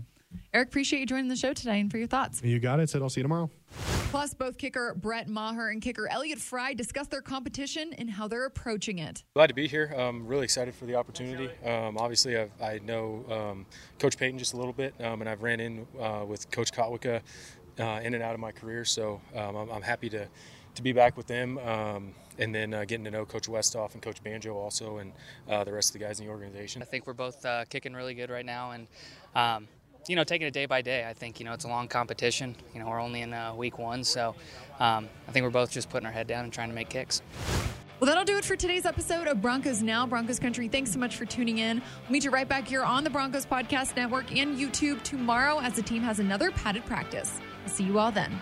Aric, 0.56 0.68
appreciate 0.68 1.00
you 1.00 1.06
joining 1.06 1.28
the 1.28 1.37
show 1.37 1.52
today 1.52 1.80
and 1.80 1.90
for 1.90 1.99
your 1.99 2.06
thoughts. 2.06 2.40
You 2.42 2.59
got 2.59 2.80
it, 2.80 2.88
Sid 2.88 3.02
I'll 3.02 3.11
see 3.11 3.21
you 3.21 3.25
tomorrow. 3.25 3.50
Plus, 4.11 4.33
both 4.33 4.56
kicker 4.56 4.95
Brett 4.95 5.28
Maher 5.28 5.68
and 5.68 5.83
kicker 5.83 6.09
Elliott 6.09 6.38
Fry 6.38 6.73
discuss 6.73 7.09
their 7.09 7.21
competition 7.21 7.92
and 7.99 8.09
how 8.09 8.26
they're 8.26 8.47
approaching 8.47 8.99
it. 8.99 9.23
Glad 9.35 9.49
to 9.49 9.54
be 9.54 9.66
here. 9.68 9.95
I'm 9.95 10.26
really 10.26 10.45
excited 10.45 10.75
for 10.75 10.87
the 10.87 10.95
opportunity. 10.95 11.50
Um, 11.62 11.99
obviously, 11.99 12.38
I've, 12.38 12.50
I 12.62 12.78
know 12.78 13.26
um, 13.30 13.66
Coach 13.99 14.16
Payton 14.16 14.38
just 14.38 14.54
a 14.54 14.56
little 14.56 14.73
bit, 14.73 14.95
um, 15.00 15.21
and 15.21 15.28
I've 15.28 15.42
ran 15.42 15.61
in 15.61 15.87
uh, 16.00 16.25
with 16.26 16.50
Coach 16.50 16.73
Kotwica 16.73 17.21
uh, 17.78 18.00
in 18.02 18.14
and 18.14 18.23
out 18.23 18.33
of 18.33 18.40
my 18.40 18.50
career. 18.52 18.87
So 18.87 19.21
um, 19.35 19.56
I'm, 19.56 19.68
I'm 19.68 19.83
happy 19.83 20.09
to, 20.09 20.26
to 20.76 20.83
be 20.83 20.92
back 20.92 21.18
with 21.18 21.26
them, 21.26 21.59
um, 21.59 22.14
and 22.38 22.54
then 22.54 22.73
uh, 22.73 22.87
getting 22.87 23.04
to 23.04 23.11
know 23.11 23.26
Coach 23.26 23.49
Westhoff 23.49 23.92
and 23.92 24.00
Coach 24.00 24.23
Banjo 24.23 24.56
also, 24.56 24.99
and 24.99 25.12
uh, 25.50 25.64
the 25.64 25.73
rest 25.73 25.90
of 25.90 26.00
the 26.00 26.06
guys 26.06 26.18
in 26.18 26.25
the 26.25 26.33
organization. 26.33 26.80
I 26.80 26.87
think 26.87 27.06
we're 27.06 27.12
both 27.12 27.45
uh, 27.45 27.66
kicking 27.66 27.92
really 27.92 28.14
good 28.14 28.30
right 28.30 28.47
now, 28.47 28.71
and 28.71 28.87
um, 29.35 29.68
you 30.08 30.16
know, 30.16 30.25
taking 30.25 30.46
it 30.46 30.52
day 30.52 30.66
by 30.66 30.82
day. 30.82 31.06
I 31.08 31.12
think 31.12 31.40
you 31.40 31.46
know 31.46 31.52
it's 31.52 31.64
a 31.64 31.68
long 31.68 31.88
competition. 31.88 32.54
You 32.75 32.80
know, 32.80 32.88
we're 32.88 33.00
only 33.00 33.22
in 33.22 33.32
uh, 33.32 33.54
week 33.54 33.78
one, 33.78 34.04
so 34.04 34.34
um, 34.78 35.08
I 35.28 35.32
think 35.32 35.44
we're 35.44 35.50
both 35.50 35.70
just 35.70 35.90
putting 35.90 36.06
our 36.06 36.12
head 36.12 36.26
down 36.26 36.44
and 36.44 36.52
trying 36.52 36.68
to 36.68 36.75
make 36.75 36.88
kicks. 36.88 37.22
Well, 37.98 38.08
that'll 38.08 38.25
do 38.25 38.36
it 38.36 38.44
for 38.44 38.56
today's 38.56 38.84
episode 38.84 39.26
of 39.26 39.40
Broncos 39.40 39.82
Now, 39.82 40.06
Broncos 40.06 40.38
Country. 40.38 40.68
Thanks 40.68 40.92
so 40.92 40.98
much 40.98 41.16
for 41.16 41.25
tuning 41.25 41.58
in. 41.58 41.80
We'll 42.02 42.12
meet 42.12 42.25
you 42.25 42.30
right 42.30 42.46
back 42.46 42.68
here 42.68 42.82
on 42.82 43.04
the 43.04 43.10
Broncos 43.10 43.46
Podcast 43.46 43.96
Network 43.96 44.36
and 44.36 44.58
YouTube 44.58 45.02
tomorrow 45.02 45.60
as 45.60 45.72
the 45.72 45.82
team 45.82 46.02
has 46.02 46.18
another 46.18 46.50
padded 46.50 46.84
practice. 46.84 47.40
I'll 47.64 47.70
see 47.70 47.84
you 47.84 47.98
all 47.98 48.12
then. 48.12 48.38